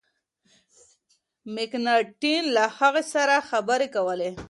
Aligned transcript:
مکناټن 1.55 2.43
له 2.55 2.65
هغه 2.79 3.01
سره 3.13 3.35
خبري 3.49 3.87
کولې. 3.95 4.31